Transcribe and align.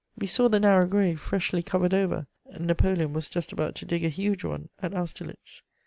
We 0.17 0.25
saw 0.25 0.47
the 0.49 0.59
narrow 0.59 0.87
grave 0.87 1.19
freshly 1.21 1.61
covered 1.61 1.93
over: 1.93 2.25
Napoleon 2.59 3.13
was 3.13 3.29
just 3.29 3.51
about 3.51 3.75
to 3.75 3.85
dig 3.85 4.03
a 4.03 4.09
huge 4.09 4.43
one 4.43 4.69
at 4.81 4.95
Austerlitz. 4.95 5.61